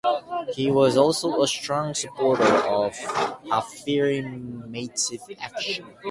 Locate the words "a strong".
1.43-1.93